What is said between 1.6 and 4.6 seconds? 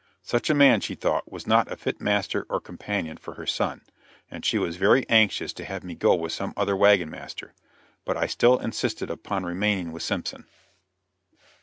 a fit master or companion for her son, and she